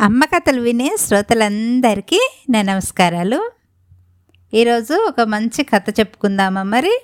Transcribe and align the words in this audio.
అమ్మ 0.00 0.24
కథలు 0.24 0.60
వినే 0.60 0.96
శ్రోతలందరికీ 1.00 2.30
నా 2.50 2.62
నమస్కారాలు. 2.62 3.52
ఈరోజు 4.54 4.94
ఒక 5.08 5.20
మంచి 5.20 5.64
కథ 5.64 5.84
చెప్పుకుందామా 6.00 6.62
మరి? 6.62 7.00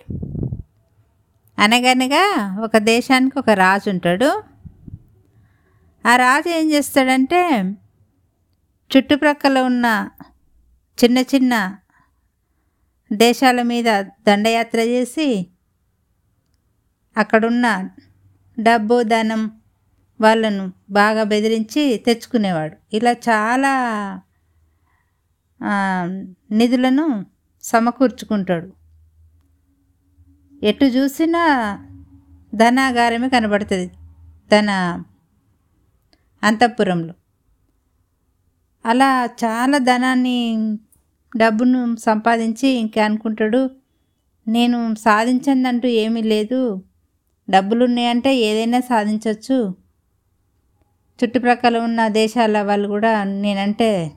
అనగనగా 1.59 2.57
ఒక 2.65 2.77
దేశానికి 2.77 3.39
ఒక 3.39 3.51
రాజు 3.51 3.91
ఉంటాడు. 3.91 4.43
ఆ 6.07 6.17
రాజు 6.17 6.49
ఏం 6.49 6.71
చేస్తాడంటే 6.71 7.61
చుట్టుప్రక్కల 8.97 9.59
ఉన్న 9.59 10.09
చిన్న 11.05 11.19
చిన్న 11.19 11.77
దేశాల 13.13 13.63
మీద 13.63 14.01
దండయాత్ర 14.01 14.81
చేసి 14.81 15.47
అక్కడున్న 17.17 17.89
డబ్బు 18.61 19.03
ధనం 19.03 19.61
వాళ్ళను 20.21 20.73
బాగా 20.91 21.23
బెదిరించి 21.23 22.03
తెచ్చుకునేవాడు. 22.07 22.97
ఇలా 22.97 23.13
చాలా 23.13 23.73
నిధులను 26.53 27.07
సమకూర్చుకుంటాడు. 27.63 28.69
ఎటు 30.67 30.85
చూసినా 30.85 31.43
ధనాగారమే 32.55 33.29
కనబడుతుంది 33.29 33.89
తన 34.53 34.71
అంతఃపురంలో. 36.43 37.15
అలా 38.85 39.11
చాలా 39.45 39.79
ధనాన్ని 39.79 40.39
డబ్బును 41.37 41.97
సంపాదించి 41.97 42.69
ఇంకా 42.69 43.05
అనుకుంటాడు. 43.05 43.71
నేను 44.47 44.95
సాధించందంటూ 44.95 45.89
ఏమీ 45.89 46.23
లేదు. 46.23 46.61
డబ్బులు 47.51 47.85
ఉన్నాయంటే 47.85 48.37
ఏదైనా 48.37 48.81
సాధించవచ్చు 48.81 49.84
చుట్టుప్రక్కల 51.19 51.79
ఉన్న 51.79 52.09
దేశాల 52.09 52.63
వాళ్ళు 52.63 52.89
కూడా 52.89 53.25
నేనంటే 53.25 54.13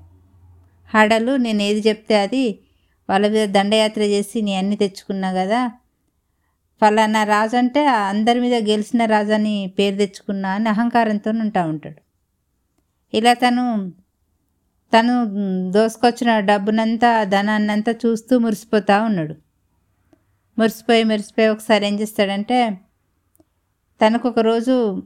హడలు. 0.93 1.37
నేను 1.37 1.61
ఏది 1.61 1.89
చెప్తే 1.89 2.15
అది. 2.17 2.59
వాళ్ళ 3.09 3.27
మీద 3.27 3.49
దండయాత్ర 3.49 4.01
చేసి 4.01 4.41
నీ 4.41 4.55
అన్ని 4.55 4.75
తెచ్చుకున్నా 4.75 5.33
కదా. 5.33 5.71
ఫలానా 6.81 7.23
రాజు 7.23 7.57
అంటే 7.57 7.85
అందరి 7.85 8.39
మీద 8.39 8.53
గెలిచిన 8.53 9.05
రాజు 9.05 9.33
అని 9.33 9.73
పేరు 9.79 9.95
తెచ్చుకున్నా 9.95 10.49
అని 10.49 10.69
అహంకారంతో 10.69 11.31
ఉంటా 11.31 11.65
ఉంటాడు. 11.65 12.01
ఇలా 13.13 13.33
తను 13.33 13.91
తను 14.93 15.13
దోసుకొచ్చిన 15.71 16.39
డబ్బునంతా 16.39 17.23
ధనాన్నంతా 17.23 17.91
చూస్తూ 18.05 18.39
మురిసిపోతూ 18.39 19.03
ఉన్నాడు. 19.03 19.35
మురిసిపోయి 20.59 21.03
మురిసిపోయి 21.03 21.47
ఒకసారి 21.47 21.87
ఏం 21.87 21.99
చేస్తాడంటే 21.99 22.77
తనకు 24.01 24.29
ఒక 24.29 24.39
రోజు 24.39 25.03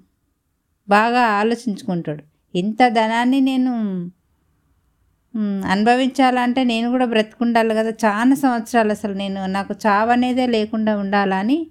బాగా 0.89 1.21
ఆలోచించుకుంటాడు. 1.41 2.23
ఇంత 2.55 2.87
ధనాన్ని 2.87 3.41
నేను 3.41 3.73
అనుభవించాలంటే 5.69 6.63
నేను 6.63 6.89
కూడా 6.89 7.05
బ్రతికుండాలి 7.05 7.75
కదా. 7.75 7.89
చాలా 8.05 8.35
సంవత్సరాలు 8.35 8.91
అసలు 8.91 9.13
నేను 9.13 9.45
నాకు 9.45 9.75
చావు 9.85 10.09
అనేదే 10.09 10.47
లేకుండా 10.47 10.97
ఉండాలని 10.97 11.67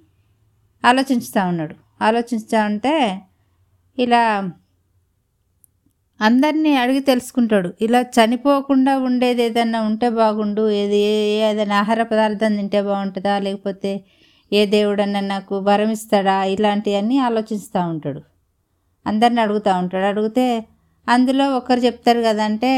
ఆలోచిస్తూ 0.84 1.46
ఉన్నాడు. 1.46 1.74
ఆలోచిస్తూ 2.02 2.64
ఉంటే 2.64 2.94
ఇలా 3.98 4.50
అందరినీ 6.20 6.76
అడిగి 6.76 7.00
తెలుసుకుంటాడు. 7.00 7.74
ఇలా 7.80 8.00
చనిపోకుండా 8.00 8.98
ఉండేది 8.98 9.42
ఏదైనా 9.42 9.80
ఉంటే 9.82 10.08
బాగుండు 10.10 10.70
ఏది 10.70 10.96
ఏ- 10.96 11.50
ఏదైనా 11.50 11.78
ఆహార 11.78 12.02
పదార్థం 12.02 12.56
తింటే 12.56 12.82
బాగుంటుందా 12.82 13.38
లేకపోతే 13.38 13.92
ఏ 14.52 14.66
దేవుడన్నా 14.66 15.20
నాకు 15.20 15.58
వరం 15.58 15.90
ఇస్తాడా 15.90 16.44
ఇలాంటివన్నీ 16.44 17.18
ఆలోచిస్తూ 17.18 17.80
ఉంటాడు. 17.80 18.22
అందరిని 19.06 19.40
అడుగుతూ 19.40 19.70
ఉంటాడు. 19.78 20.04
అడిగితే 20.04 20.46
అందులో 21.06 21.44
ఒకరు 21.56 21.80
చెప్తారు 21.80 22.20
కదంటే 22.22 22.72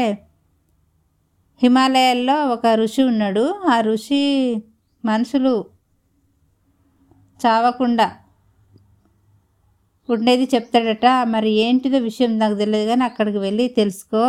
హిమాలయాల్లో 1.61 2.37
ఒక 2.47 2.67
ఋషి 2.75 3.03
ఉన్నాడు. 3.03 3.43
ఆ 3.69 3.81
ఋషి 3.81 4.21
మనుషులు 5.03 5.53
చావకుండా 7.39 8.07
ఉండేది 10.09 10.45
చెప్తాడట. 10.55 11.07
మరి 11.25 11.49
ఏంటిదో 11.65 11.97
విషయం 11.97 12.39
నాకు 12.39 12.55
తెలియదు 12.55 12.87
కానీ 12.89 13.03
అక్కడికి 13.03 13.37
వెళ్ళి 13.37 13.67
తెలుసుకో 13.67 14.23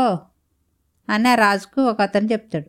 అని 1.08 1.28
ఆ 1.28 1.34
రాజుకు 1.34 1.80
ఒక 1.82 2.00
అతను 2.02 2.28
చెప్తాడు. 2.32 2.68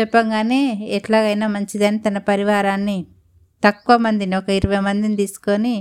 చెప్పంగానే 0.00 0.60
ఎట్లాగైనా 0.96 1.46
మంచిదని 1.46 1.98
తన 1.98 2.18
పరివారాన్ని 2.18 2.98
తక్కువ 3.62 3.96
మందిని 3.96 4.36
ఒక 4.36 4.48
ఇరవై 4.48 4.80
మందిని 4.80 5.16
తీసుకొని 5.16 5.74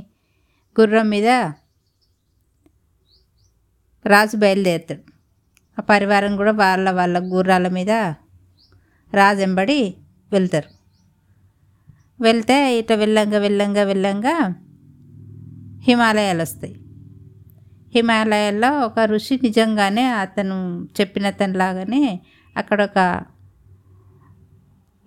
గుర్రం 0.79 1.09
మీద 1.09 1.29
రాజు 4.07 4.37
బయలుదేరుతాడు. 4.37 5.01
ఆ 5.79 5.83
పరివారం 5.89 6.37
కూడా 6.37 6.51
వాళ్ళ 6.51 6.91
వాళ్ళ 6.91 7.19
గుర్రాల 7.19 7.67
మీద 7.67 7.91
రాజు 9.13 9.39
వెంబడి 9.39 9.95
వెళ్తారు. 10.31 10.77
వెళ్తే 12.23 12.79
ఇట 12.79 12.91
వెళ్ళంగా 12.91 13.37
వెళ్ళంగా 13.37 13.83
వెళ్ళంగా 13.83 14.55
హిమాలయాలు 15.83 16.41
వస్తాయి. 16.41 16.75
హిమాలయాల్లో 17.95 18.79
ఒక 18.79 18.99
ఋషి 18.99 19.39
నిజంగానే 19.43 20.03
అతను 20.03 20.87
చెప్పిన 21.01 21.31
లాగానే 21.55 22.19
అక్కడ 22.57 22.83
ఒక 22.83 23.23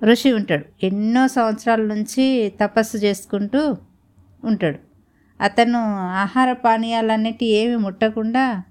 ఋషి 0.05 0.32
ఉంటాడు. 0.32 0.65
ఎన్నో 0.82 1.28
సంవత్సరాల 1.28 1.81
నుంచి 1.81 2.53
తపస్సు 2.61 2.97
చేసుకుంటూ 2.97 3.77
ఉంటాడు. 4.44 4.78
అతను 5.41 5.78
ఆహార 6.09 6.53
పానీయాలన్నిటి 6.53 7.47
ఏమి 7.47 7.77
ముట్టకుండా 7.77 8.62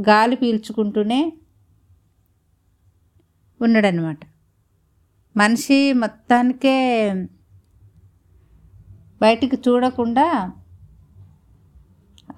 గాలి 0.00 0.36
పీల్చుకుంటూనే 0.36 1.32
ఉన్నాడనమాట 3.60 4.18
మనిషి 5.36 5.92
మొత్తానికే 5.92 6.76
బయటికి 9.20 9.56
చూడకుండా 9.56 10.52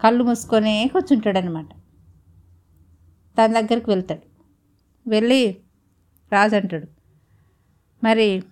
కళ్ళు 0.02 0.24
మూసుకొని 0.24 0.90
కూర్చుంటాడనమాట 0.92 1.68
తన 3.38 3.46
దగ్గరికి 3.46 3.90
వెళ్తాడు. 3.90 4.24
వెళ్ళి 5.06 5.56
రాజు 6.32 6.56
అంటాడు 6.56 6.86
మరి 8.04 8.42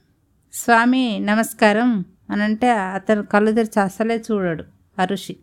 స్వామి 0.53 1.21
నమస్కారం 1.21 2.05
అని 2.31 2.43
అంటే 2.43 2.69
అతను 2.71 3.23
కళ్ళు 3.23 3.51
తెరిచి 3.53 3.81
అసలే 3.81 4.23
చూడడు 4.31 4.65
అరుషి 4.99 5.37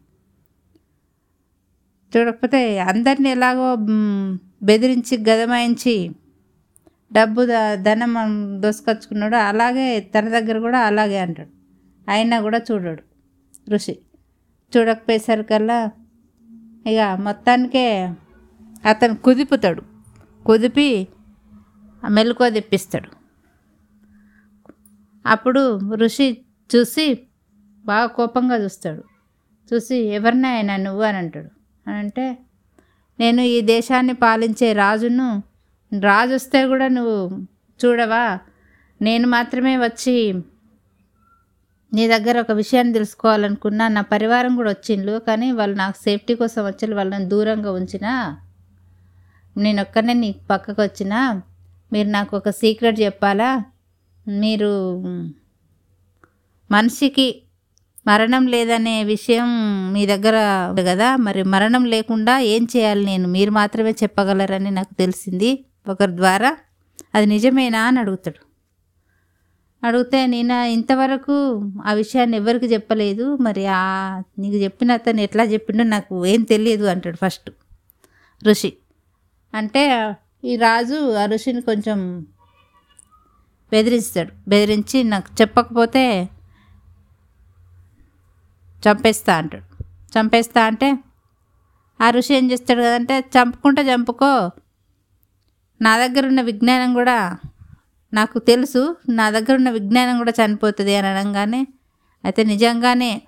చూడకపోతే 2.18 2.80
అందరిని 2.80 3.30
ఎలాగో 3.30 3.78
బెదిరించి 4.64 5.24
గదమాయించి 5.30 6.12
డబ్బు 7.14 7.46
ద- 7.46 7.76
ధనం 7.76 8.16
దోసుకొచ్చుకున్నాడు 8.62 9.36
అలాగే 9.36 10.00
తన 10.00 10.30
దగ్గర 10.30 10.60
కూడా 10.60 10.80
అలాగే 10.80 11.20
అంటాడు. 11.20 11.50
అయినా 12.12 12.42
కూడా 12.42 12.62
చూడడు 12.72 13.04
ఋషి. 13.72 14.00
చూడకపోయేసరికల్లా 14.78 15.92
ఇక 16.88 17.18
మొత్తానికే 17.20 18.14
అతను 18.86 19.16
కుదిపుతాడు. 19.16 19.82
కుదిపి 20.46 21.08
మెలకువ 22.10 22.50
తెప్పిస్తాడు. 22.50 23.18
అప్పుడు 25.28 25.80
ఋషి 25.96 26.38
చూసి 26.76 27.20
బాగా 27.86 28.06
కోపంగా 28.06 28.56
చూస్తాడు. 28.56 29.04
చూసి 29.74 29.98
ఎవరినైనా 29.98 30.74
ఆయన 30.74 30.84
నువ్వు? 30.84 31.04
అని 31.04 31.18
అంటాడు. 31.18 31.57
అని 31.88 31.98
అంటే 31.98 32.38
నేను 33.20 33.42
ఈ 33.42 33.62
దేశాన్ని 33.62 34.14
పాలించే 34.14 34.74
రాజును 34.74 35.44
రాజు 36.00 36.34
వస్తే 36.34 36.68
కూడా 36.68 36.88
నువ్వు 36.88 37.38
చూడవా? 37.80 38.40
నేను 39.02 39.28
మాత్రమే 39.28 39.78
వచ్చి 39.78 40.44
నీ 41.94 42.08
దగ్గర 42.08 42.40
ఒక 42.40 42.52
విషయాన్ని 42.52 42.94
తెలుసుకోవాలనుకున్నా. 42.94 43.88
నా 43.88 44.02
పరివారం 44.02 44.56
కూడా 44.56 44.70
వచ్చిండ్రు 44.70 45.20
కానీ 45.20 45.52
వాళ్ళు 45.52 45.78
నాకు 45.78 45.98
సేఫ్టీ 45.98 46.36
కోసం 46.36 46.66
వచ్చి 46.66 46.94
వాళ్ళని 46.94 47.26
దూరంగా 47.26 47.72
ఉంచిన 47.72 48.38
నేను 49.58 49.82
ఒక్కనే 49.82 50.14
నీ 50.14 50.36
పక్కకు 50.50 50.82
వచ్చిన 50.82 51.42
మీరు 51.94 52.08
నాకు 52.08 52.38
ఒక 52.38 52.50
సీక్రెట్ 52.50 53.02
చెప్పాలా? 53.02 53.64
మీరు 54.28 54.72
మనిషికి 56.72 57.42
మరణం 58.08 58.48
లేదనే 58.48 59.04
విషయం 59.04 59.48
మీ 59.94 60.06
దగ్గర 60.06 60.36
కదా? 60.80 61.16
మరి 61.16 61.44
మరణం 61.44 61.86
లేకుండా 61.86 62.40
ఏం 62.40 62.68
చేయాలి 62.78 63.06
నేను? 63.06 63.28
మీరు 63.28 63.52
మాత్రమే 63.52 63.92
చెప్పగలరని 63.92 64.72
నాకు 64.72 64.94
తెలిసింది 64.94 65.66
ఒకరి 65.88 66.16
ద్వారా. 66.16 66.58
అది 67.16 67.26
నిజమేనా 67.26 67.84
అని 67.84 68.00
అడుగుతాడు. 68.00 68.48
అడిగితే 69.88 70.28
నేను 70.28 70.54
ఇంతవరకు 70.54 71.72
ఆ 71.86 71.94
విషయాన్ని 71.94 72.38
ఎవరికి 72.38 72.66
చెప్పలేదు? 72.66 73.38
మరి 73.38 73.66
ఆ 73.68 74.22
నీకు 74.40 74.56
చెప్పిన 74.56 74.92
అతను 74.92 75.22
ఎట్లా 75.22 75.44
చెప్పిండో 75.44 75.84
నాకు 75.84 76.26
ఏం 76.26 76.44
తెలియదు 76.44 76.86
అంటాడు 76.86 77.18
ఫస్ట్ 77.26 77.52
ఋషి. 78.44 78.74
అంటే 79.54 80.16
ఈ 80.44 80.56
రాజు 80.56 81.14
ఆ 81.14 81.26
ఋషిని 81.26 81.62
కొంచెం 81.62 82.26
బెదిరిస్తాడు. 83.72 84.32
బెదిరించి 84.48 85.04
నాకు 85.04 85.42
చెప్పకపోతే 85.42 86.30
చంపేస్తా 88.88 89.38
అంటాడు. 89.38 89.66
చంపేస్తా 90.14 90.66
అంటే 90.66 90.90
ఆ 92.02 92.10
ఋషి 92.10 92.34
ఏం 92.36 92.52
చేస్తాడు 92.52 92.82
కదంటే 92.82 93.20
చంపుకుంటే 93.20 93.82
చంపుకో. 93.82 94.52
నా 95.82 95.98
దగ్గర 95.98 96.28
ఉన్న 96.28 96.42
విజ్ఞానం 96.42 96.94
కూడా 96.94 97.38
నాకు 98.14 98.40
తెలుసు 98.40 98.98
నా 99.10 99.30
దగ్గర 99.30 99.56
ఉన్న 99.56 99.70
విజ్ఞానం 99.70 100.18
కూడా 100.18 100.32
చనిపోతుంది 100.32 100.96
అని 100.96 101.08
అనగానే 101.08 101.68
అయితే 102.24 102.44
నిజంగానే 102.44 103.22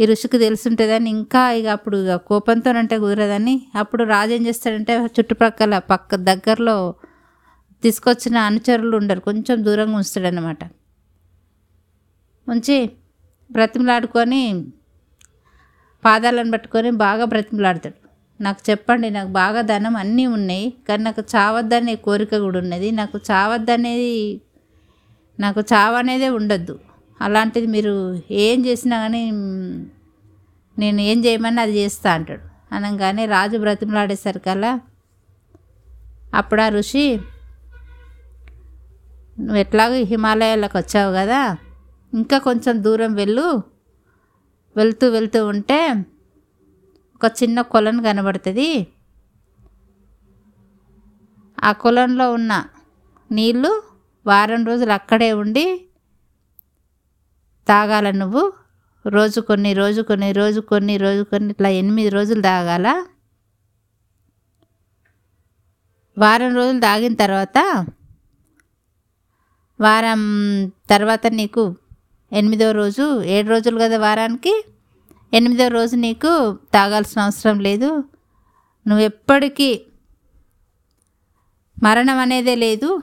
ఈ 0.00 0.06
ఋషికి 0.06 0.38
తెలుసుంటుందని 0.38 1.10
ఇంకా 1.10 1.50
ఇక 1.50 1.66
అప్పుడు 1.66 1.96
ఇక 1.96 2.14
కోపంతోనంటే 2.14 2.98
కుదరదని 2.98 3.66
అప్పుడు 3.74 4.04
రాజు 4.04 4.32
ఏం 4.32 4.46
చేస్తాడంటే 4.46 5.04
చుట్టుప్రక్కల 5.06 5.78
పక్క 5.78 6.14
దగ్గరలో 6.14 6.94
తీసుకొచ్చిన 7.82 8.36
అనుచరులు 8.38 8.96
ఉండరు 8.96 9.20
కొంచెం 9.20 9.64
దూరంగా 9.64 9.96
ఉంచుతాడనమాట 9.96 10.58
ఉంచి 12.46 12.90
బ్రతిమలాడుకొని 13.50 14.42
పాదాలను 16.04 16.50
పట్టుకొని 16.50 16.90
బాగా 16.90 17.24
బ్రతిమలాడతాడు. 17.24 17.98
నాకు 18.40 18.70
చెప్పండి 18.70 19.10
నాకు 19.10 19.28
బాగా 19.28 19.60
ధనం 19.62 19.96
అన్నీ 19.96 20.26
ఉన్నాయి 20.26 20.72
కానీ 20.88 21.02
నాకు 21.02 21.22
చావద్దనే 21.36 21.94
కోరిక 21.94 22.38
కూడా 22.38 22.58
ఉన్నది. 22.58 22.90
నాకు 22.90 23.16
చావద్దనేది 23.30 24.40
నాకు 25.40 25.60
చావనేదే 25.60 26.28
ఉండొద్దు. 26.28 26.78
అలాంటిది 27.22 27.66
మీరు 27.66 28.20
ఏం 28.30 28.66
చేసినా 28.66 28.98
కానీ 28.98 29.22
నేను 30.78 31.00
ఏం 31.00 31.24
చేయమని 31.24 31.60
అది 31.60 31.72
చేస్తా 31.72 32.12
అంటాడు. 32.12 32.44
అనగానే 32.74 33.26
రాజు 33.26 33.56
బ్రతిమలాడేసరికల్లా 33.56 34.80
అప్పుడు 36.34 36.62
ఆ 36.62 36.68
ఋషి 36.68 37.20
నువ్వు 39.40 39.56
ఎట్లాగో 39.56 39.94
హిమాలయాలకు 39.94 40.78
వచ్చావు 40.78 41.12
కదా 41.14 41.40
ఇంకా 42.14 42.38
కొంచెం 42.38 42.84
దూరం 42.84 43.14
వెళ్ళు. 43.14 43.62
వెళ్తూ 44.76 45.08
వెళ్తూ 45.08 45.46
ఉంటే 45.46 46.04
ఒక 47.14 47.32
చిన్న 47.42 47.60
కొలను 47.60 48.02
కనబడుతుంది. 48.02 48.86
ఆ 51.64 51.72
కొలంలో 51.72 52.32
ఉన్న 52.32 52.64
నీళ్ళు 53.30 53.82
వారం 54.26 54.64
రోజులు 54.64 54.92
అక్కడే 54.92 55.32
ఉండి 55.32 55.84
తాగాల 57.68 58.10
నువ్వు. 58.10 58.52
రోజు 59.06 59.40
కొన్ని 59.40 59.72
రోజు 59.72 60.02
కొన్ని 60.02 60.32
రోజు 60.32 60.60
కొన్ని 60.60 60.96
రోజు 60.96 61.22
కొన్ని 61.22 61.50
ఇట్లా 61.50 61.68
ఎనిమిది 61.68 62.08
రోజులు 62.08 62.42
తాగాల. 62.42 63.06
వారం 66.18 66.54
రోజులు 66.54 66.80
తాగిన 66.80 67.14
తర్వాత 67.14 67.86
వారం 69.80 70.20
తర్వాత 70.90 71.26
నీకు 71.26 71.76
ఎనిమిదో 72.34 72.72
రోజు 72.72 73.22
ఏడు 73.22 73.48
రోజులు 73.48 73.80
కదా 73.80 73.98
వారానికి? 73.98 74.64
ఎనిమిదో 75.32 75.68
రోజు 75.68 75.96
నీకు 75.96 76.58
తాగాల్సిన 76.74 77.22
అవసరం 77.22 77.60
లేదు. 77.60 78.04
నువ్వు 78.86 79.04
ఎప్పటికీ 79.04 79.80
మరణం 81.82 82.18
అనేదే 82.18 82.54
లేదు. 82.54 83.02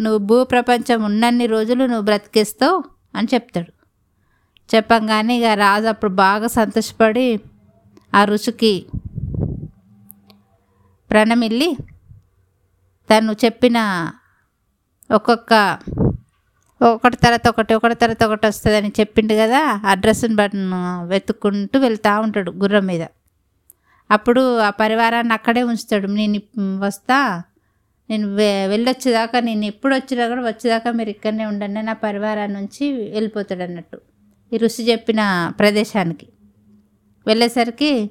నువ్వు 0.00 0.18
భూప్రపంచం 0.18 1.02
ఉన్నన్ని 1.02 1.46
రోజులు 1.46 1.84
నువ్వు 1.84 2.02
బ్రతికేస్తావు 2.02 2.84
అని 3.16 3.28
చెప్తాడు. 3.34 3.72
చెప్పంగానే 4.74 5.38
ఇక 5.38 5.44
రాజు 5.44 5.86
అప్పుడు 5.86 6.10
బాగా 6.10 6.46
సంతోషపడి 6.46 7.40
ఆ 8.14 8.24
ఋషికి 8.24 8.86
ప్రణమిల్లి 11.10 11.76
తను 13.10 13.32
చెప్పిన 13.44 13.78
ఒక్కొక్క 15.10 15.78
ఒకటి 16.80 17.16
తర్వాత 17.16 17.48
ఒకటి 17.48 17.74
ఒకటి 17.74 17.94
తర్వాత 17.94 18.24
ఒకటి 18.24 18.46
వస్తుందని 18.46 18.92
చెప్పిండు 19.00 19.34
కదా 19.34 19.80
అడ్రస్ని 19.84 20.34
బట్టను 20.34 20.78
వెతుక్కుంటూ 21.06 21.78
వెళ్తూ 21.78 22.20
ఉంటాడు 22.20 22.50
గుర్రం 22.50 22.86
మీద. 22.86 23.04
అప్పుడు 24.10 24.58
ఆ 24.58 24.70
పరివారాన్ని 24.70 25.32
అక్కడే 25.32 25.62
ఉంచుతాడు. 25.62 26.06
నేను 26.06 26.40
వస్తా 26.78 27.42
నేను 28.10 28.34
వె 28.34 28.66
వెళ్ళొచ్చేదాకా 28.66 29.40
నేను 29.40 29.64
ఎప్పుడు 29.64 29.94
వచ్చినా 29.94 30.28
కూడా 30.28 30.42
వచ్చేదాకా 30.42 30.90
మీరు 30.90 31.10
ఇక్కడనే 31.10 31.46
ఉండండి 31.46 31.82
నా 31.82 31.92
పరివారాన్ని 31.92 32.60
నుంచి 32.60 33.10
వెళ్ళిపోతాడు 33.10 33.62
అన్నట్టు. 33.62 33.98
ఈ 34.52 34.56
ఋషి 34.56 34.92
చెప్పిన 34.92 35.20
ప్రదేశానికి 35.58 36.26
వెళ్ళేసరికి 37.26 38.10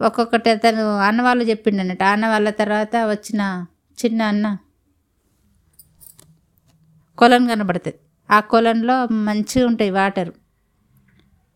ఒక్కొక్కటి 0.00 0.50
అతను 0.50 0.98
అన్నవాళ్ళు 0.98 1.44
చెప్పిండు 1.44 1.80
అన్నట్టు. 1.80 2.04
అన్న 2.04 2.26
వాళ్ళ 2.28 2.50
తర్వాత 2.50 2.96
వచ్చిన 2.96 3.42
చిన్న 3.98 4.22
అన్న 4.22 4.46
కొలను 7.18 7.46
కనబడుతుంది 7.46 7.98
ఆ 8.30 8.38
కొలంలో 8.52 8.94
మంచిగా 9.26 9.64
ఉంటాయి 9.70 9.92
వాటర్. 9.98 10.30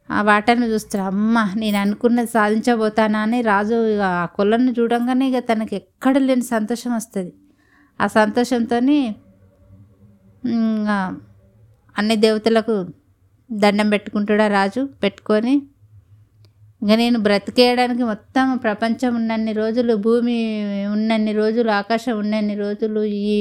ఆ 0.09 0.19
వాటర్ని 0.23 0.67
చూస్తాడు 0.73 1.05
అమ్మ 1.13 1.37
నేను 1.57 1.79
అనుకున్నది 1.85 2.31
సాధించబోతానా 2.31 3.21
అని 3.27 3.39
రాజు 3.43 3.77
ఇక 3.93 4.03
ఆ 4.19 4.27
కొలను 4.37 4.73
చూడంగానే 4.79 5.25
ఇక 5.31 5.39
తనకి 5.51 5.75
ఎక్కడ 5.81 6.17
లేని 6.29 6.47
సంతోషం 6.55 6.93
వస్తుంది. 6.99 7.33
ఆ 8.01 8.07
సంతోషంతో 8.19 8.79
అన్ని 11.97 12.17
దేవతలకు 12.25 12.75
దండం 13.51 13.89
పెట్టుకుంటాడా 13.91 14.47
రాజు? 14.59 14.83
పెట్టుకొని 15.03 15.55
ఇంకా 16.83 16.97
నేను 16.97 17.19
బ్రతికేయడానికి 17.19 18.03
మొత్తం 18.05 18.47
ప్రపంచం 18.65 19.13
ఉన్నన్ని 19.15 19.53
రోజులు 19.53 19.93
భూమి 20.07 20.37
ఉన్నన్ని 20.95 21.33
రోజులు 21.33 21.71
ఆకాశం 21.73 22.15
ఉన్నన్ని 22.19 22.57
రోజులు 22.65 23.03
ఈ 23.27 23.37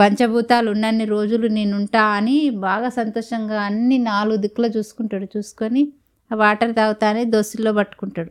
పంచభూతాలు 0.00 0.70
ఉన్నన్ని 0.70 1.04
రోజులు 1.04 1.46
నేనుంటా 1.48 2.02
అని 2.18 2.36
బాగా 2.50 2.88
సంతోషంగా 2.88 3.58
అన్ని 3.62 3.98
నాలుగు 3.98 4.36
దిక్కులో 4.36 4.68
చూసుకుంటాడు. 4.68 5.26
చూసుకొని 5.36 5.82
వాటర్ 6.30 6.72
తాగుతానే 6.74 7.24
దోశల్లో 7.24 7.72
పట్టుకుంటాడు. 7.72 8.30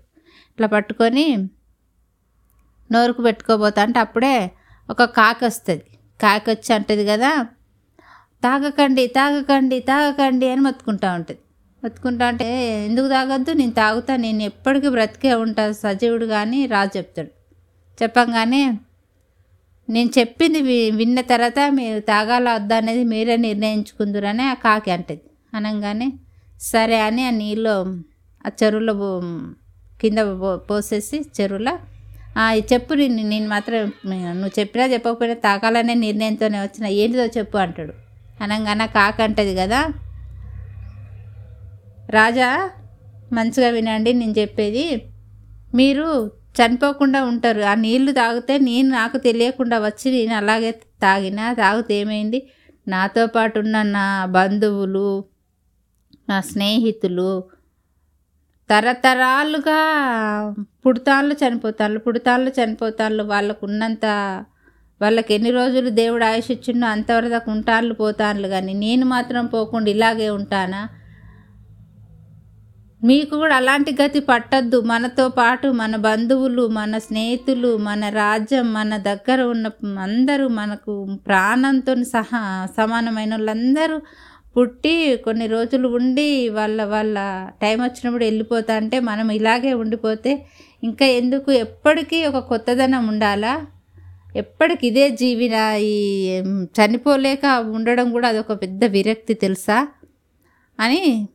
ఇట్లా 0.52 0.68
పట్టుకొని 0.68 1.26
నోరుకు 2.92 3.22
పెట్టుకోబోతా 3.22 3.82
అంటే 3.82 4.00
అప్పుడే 4.00 4.36
ఒక 4.90 5.04
కాకి 5.04 5.46
వస్తుంది. 5.46 5.84
కాకి 6.20 6.48
వచ్చి 6.52 6.72
అంటది 6.74 7.04
కదా 7.06 7.32
తాగకండి 8.44 9.08
తాగకండి 9.08 9.80
తాగకండి 9.80 10.48
అని 10.50 10.62
మొత్తుకుంటా 10.62 11.08
ఉంటుంది. 11.14 11.42
మొత్తుకుంటా 11.84 12.28
అంటే 12.28 12.48
ఎందుకు 12.88 13.08
తాగొద్దు? 13.08 13.52
నేను 13.52 13.72
తాగుతా 13.72 14.14
నేను 14.16 14.42
ఎప్పటికీ 14.44 14.90
బ్రతికే 14.90 15.34
ఉంటా 15.34 15.72
సజీవుడు 15.72 16.26
కానీ 16.26 16.66
రాజు 16.66 16.92
చెప్తాడు. 16.98 17.32
చెప్పంగానే 18.02 18.62
నేను 19.90 20.10
చెప్పింది 20.20 20.62
వి- 20.62 20.96
విన్న 20.96 21.22
తర్వాత 21.22 21.60
మీరు 21.70 22.00
తాగాలా 22.00 22.56
వద్దా 22.56 22.78
అనేది 22.78 23.04
మీరే 23.04 23.38
నిర్ణయించుకుందురని 23.38 24.44
ఆ 24.44 24.54
కాకి 24.54 24.92
అంటది. 24.92 25.22
అనగానే 25.54 26.14
సరే 26.62 27.00
అని 27.02 27.28
ఆ 27.28 27.30
నీళ్ళు 27.30 27.76
ఆ 28.46 28.52
చెరువులో 28.64 28.94
కింద 30.02 30.18
పో- 30.18 30.58
పోసేసి 30.58 31.26
చెరువులో 31.42 31.80
చెప్పు 32.74 32.94
నేను 32.94 33.30
నేను 33.30 33.50
మాత్రం 33.50 33.92
నువ్వు 34.08 34.60
చెప్పినా 34.60 34.86
చెప్పకపోయినా 34.86 35.36
తాగాలనే 35.36 35.94
నిర్ణయంతోనే 35.94 36.62
వచ్చిన. 36.62 36.88
ఏంటిదో 36.88 37.26
చెప్పు 37.26 37.58
అంటాడు. 37.58 37.94
అనగానే 38.42 38.84
ఆ 38.84 38.86
కాకి 38.86 39.22
అంటది 39.22 39.56
కదా 39.56 39.88
రాజా 42.10 42.70
మంచిగా 43.34 43.70
వినండి 43.70 44.14
నేను 44.14 44.32
చెప్పేది. 44.32 45.02
మీరు 45.74 46.32
చనిపోకుండా 46.60 47.20
ఉంటారు. 47.24 47.62
ఆ 47.72 47.74
నీళ్ళు 47.86 48.12
తాగితే 48.12 48.56
నేను 48.70 48.90
నాకు 48.90 49.18
తెలియకుండా 49.28 49.78
వచ్చి 49.88 50.08
నేను 50.18 50.34
అలాగే 50.36 50.72
తాగినా 51.02 51.46
తాగితే 51.54 51.96
ఏమైంది? 51.96 52.40
నాతో 52.88 53.24
పాటు 53.28 53.58
ఉన్న 53.60 53.78
నా 53.98 54.06
బంధువులు 54.38 55.10
నా 56.30 56.38
స్నేహితులు 56.52 57.32
తరతరాలుగా 58.70 59.80
పుడతాళ్ళు 60.86 61.36
చనిపోతాళ్ళు 61.44 62.00
పుడతాళ్ళు 62.00 62.50
చనిపోతాళ్ళు. 62.60 63.24
వాళ్ళకు 63.24 63.62
ఉన్నంత 63.66 64.06
వాళ్ళకి 65.02 65.32
ఎన్ని 65.34 65.52
రోజులు 65.52 65.90
దేవుడు 66.02 66.24
ఆయుష్ 66.24 66.50
ఇచ్చిండో 66.52 66.88
అంతవరకు 66.88 67.50
ఉంటాళ్ళు 67.52 67.94
పోతాళ్ళు 67.94 68.48
కానీ 68.48 68.74
నేను 68.86 69.06
మాత్రం 69.06 69.46
పోకుండా 69.46 69.90
ఇలాగే 69.96 70.28
ఉంటానా? 70.40 70.82
మీకు 73.04 73.36
కూడా 73.36 73.56
అలాంటి 73.56 73.96
గతి 74.04 74.20
పట్టద్దు. 74.20 74.82
మనతో 74.82 75.30
పాటు 75.30 75.68
మన 75.68 75.96
బంధువులు 75.96 76.68
మన 76.68 76.98
స్నేహితులు 76.98 77.78
మన 77.78 78.10
రాజ్యం 78.10 78.74
మన 78.74 78.98
దగ్గర 78.98 79.42
ఉన్న 79.42 79.68
అందరూ 80.00 80.48
మనకు 80.48 81.18
ప్రాణంతో 81.28 81.96
సహా 82.04 82.42
సమానమైన 82.78 83.30
వాళ్ళందరూ 83.32 84.02
పుట్టి 84.58 85.22
కొన్ని 85.26 85.48
రోజులు 85.48 85.88
ఉండి 85.88 86.50
వాళ్ళ 86.50 86.84
వాళ్ళ 86.84 87.18
టైం 87.62 87.84
వచ్చినప్పుడు 87.84 88.24
వెళ్ళిపోతా 88.24 88.76
అంటే 88.76 89.00
మనం 89.00 89.32
ఇలాగే 89.32 89.74
ఉండిపోతే 89.74 90.46
ఇంకా 90.84 91.06
ఎందుకు? 91.06 91.52
ఎప్పటికీ 91.52 92.26
ఒక 92.26 92.38
కొత్తదనం 92.38 93.08
ఉండాలా? 93.08 93.66
ఎప్పటికి 94.36 94.88
ఇదే 94.88 95.10
జీవిన 95.10 95.54
ఈ 95.78 95.96
చనిపోలేక 96.78 97.46
ఉండడం 97.72 98.12
కూడా 98.12 98.28
అదొక 98.28 98.52
పెద్ద 98.52 98.86
విరక్తి 98.86 99.34
తెలుసా? 99.34 99.88
అని 100.80 101.28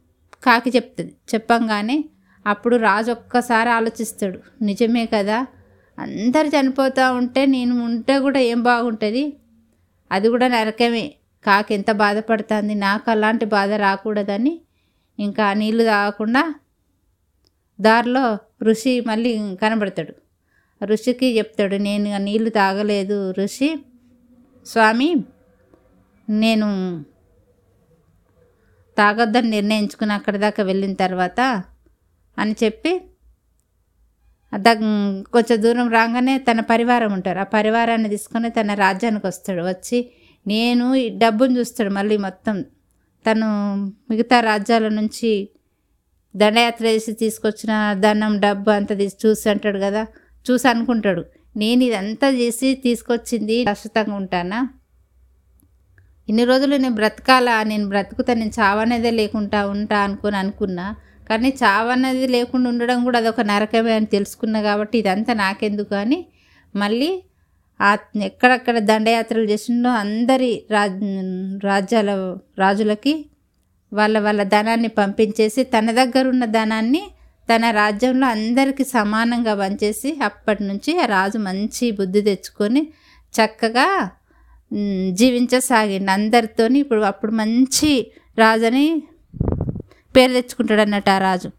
కాకి 0.44 0.70
చెప్తుంది 0.70 1.14
చెప్పంగానే 1.34 2.04
అప్పుడు 2.46 2.76
రాజు 2.76 3.10
ఒక్కసారి 3.10 3.70
ఆలోచిస్తాడు. 3.70 4.40
నిజమే 4.62 5.06
కదా? 5.06 5.46
అందరు 5.98 6.46
చనిపోతూ 6.46 7.12
ఉంటే 7.12 7.46
నేను 7.46 7.84
ఉంటే 7.84 8.18
కూడా 8.18 8.40
ఏం 8.40 8.62
బాగుంటుంది? 8.62 9.36
అది 10.12 10.28
కూడా 10.28 10.48
నరకమే. 10.48 11.14
కాకి 11.46 11.74
ఎంత 11.74 11.90
బాధపడుతుంది? 11.90 12.74
నాకు 12.74 13.10
అలాంటి 13.10 13.44
బాధ 13.44 13.72
రాకూడదని 13.72 14.60
ఇంకా 15.18 15.52
నీళ్ళు 15.52 15.84
తాగకుండా 15.84 16.54
దారిలో 17.80 18.38
ఋషి 18.62 19.00
మళ్ళీ 19.00 19.56
కనబడతాడు. 19.62 20.14
ఋషికి 20.84 21.38
చెప్తాడు 21.38 21.76
నేను 21.76 22.18
నీళ్ళు 22.18 22.50
తాగలేదు 22.50 23.30
ఋషి. 23.30 23.78
స్వామి 24.66 25.14
నేను 26.30 26.68
తాగొద్దని 28.98 29.50
నిర్ణయించుకుని 29.50 30.12
అక్కడి 30.12 30.38
దాకా 30.38 30.62
వెళ్ళిన 30.62 30.94
తర్వాత 30.94 31.40
అని 32.36 32.54
చెప్పి 32.64 32.92
కొంచెం 35.32 35.62
దూరం 35.62 35.88
రాగానే 35.90 36.38
తన 36.38 36.60
పరివారం 36.60 37.12
ఉంటారు. 37.12 37.38
ఆ 37.38 37.46
పరివారాన్ని 37.54 38.08
తీసుకొని 38.08 38.50
తన 38.50 38.74
రాజ్యానికి 38.74 39.26
వస్తాడు. 39.26 39.62
వచ్చి 39.62 39.98
నేను 40.46 40.94
ఈ 40.94 41.08
డబ్బును 41.18 41.58
చూస్తాడు 41.58 41.90
మళ్ళీ 41.90 42.16
మొత్తం. 42.16 42.56
తను 43.24 43.48
మిగతా 44.10 44.40
రాజ్యాల 44.40 44.88
నుంచి 44.88 45.48
దండయాత్ర 46.36 46.84
చేసి 46.86 47.12
తీసుకొచ్చిన 47.12 47.72
ధనం 47.92 48.32
డబ్బు 48.40 48.70
అంతా 48.70 48.94
తీసి 48.94 49.16
చూసి 49.26 49.50
అంటాడు 49.50 49.78
కదా. 49.78 50.02
చూసి 50.46 50.68
అనుకుంటాడు. 50.68 51.22
నేను 51.56 51.84
ఇదంతా 51.84 52.28
చేసి 52.30 52.68
తీసుకొచ్చింది 52.74 53.56
ప్రస్తుతంగా 53.64 54.14
ఉంటానా? 54.16 54.60
ఇన్ని 56.28 56.44
రోజులు 56.44 56.74
నేను 56.76 56.94
బ్రతకాలా? 56.94 57.56
నేను 57.62 57.86
బ్రతుకుతా 57.88 58.32
నేను 58.34 58.54
చావనేదే 58.60 59.10
లేకుండా 59.10 59.60
ఉంటా 59.66 59.98
అనుకుని 59.98 60.36
అనుకున్నా. 60.36 60.86
కానీ 61.28 61.50
చావనేది 61.62 62.26
లేకుండా 62.26 62.66
ఉండడం 62.70 62.98
కూడా 63.04 63.18
అదొక 63.18 63.42
నరకమే 63.42 63.92
అని 63.92 64.06
తెలుసుకున్నా 64.06 64.58
కాబట్టి 64.62 64.96
ఇదంతా 64.98 65.32
నాకెందుకు 65.34 65.94
అని 65.94 66.18
మళ్ళీ 66.74 67.10
ఆ 67.80 67.90
ఎక్కడెక్కడ 68.20 68.76
దండయాత్రలు 68.90 69.46
చేసిండో 69.48 69.90
అందరి 70.02 70.50
రాజ్ 70.70 71.00
రాజ్యాల 71.64 72.10
రాజులకి 72.58 73.14
వాళ్ళ 73.92 74.18
వాళ్ళ 74.18 74.42
ధనాన్ని 74.48 74.90
పంపించేసి 74.98 75.60
తన 75.74 75.90
దగ్గర 75.92 76.24
ఉన్న 76.28 76.44
ధనాన్ని 76.54 77.02
తన 77.48 77.70
రాజ్యంలో 77.70 78.26
అందరికీ 78.26 78.84
సమానంగా 78.90 79.54
పంచేసి 79.54 80.10
అప్పటి 80.22 80.62
నుంచి 80.64 80.92
ఆ 81.00 81.06
రాజు 81.06 81.38
మంచి 81.38 81.86
బుద్ధి 81.90 82.20
తెచ్చుకొని 82.22 82.82
చక్కగా 83.34 83.88
జీవించసాగిండు. 85.11 86.11
అందరితోని 86.11 86.78
ఇప్పుడు 86.78 87.00
అప్పుడు 87.00 87.33
మంచి 87.33 88.12
రాజని 88.38 89.02
పేరు 90.16 90.33
తెచ్చుకుంటాడు 90.33 90.80
అన్నట్టు 90.80 91.11
ఆ 91.11 91.18
రాజు. 91.18 91.50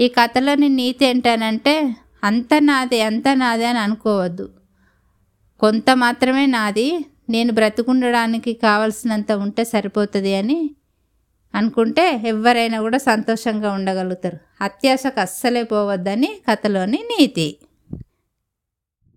ఈ 0.00 0.08
కథలోని 0.08 0.68
నీతి 0.68 1.04
ఏంటనంటే 1.06 1.96
అంత 2.24 2.48
నాదే 2.60 3.00
అంత 3.00 3.28
నాదే 3.34 3.66
అని 3.66 3.78
అనుకోవద్దు. 3.78 4.48
కొంత 5.60 5.90
మాత్రమే 5.94 6.46
నాది 6.46 7.04
నేను 7.30 7.52
బ్రతుకుండడానికి 7.52 8.52
కావలసినంత 8.52 9.32
ఉంటే 9.32 9.64
సరిపోతుంది 9.64 10.34
అని 10.34 10.70
అనుకుంటే 11.54 12.22
ఎవరైనా 12.26 12.80
కూడా 12.80 12.98
సంతోషంగా 12.98 13.72
ఉండగలుగుతారు. 13.72 14.38
అత్యాశకు 14.60 15.20
అస్సలే 15.20 15.62
పోవద్దని 15.62 16.30
కథలోని 16.50 16.98
నీతి. 17.10 17.56